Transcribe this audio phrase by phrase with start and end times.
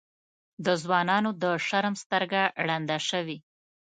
[0.65, 3.37] د ځوانانو د شرم سترګه ړنده شوې.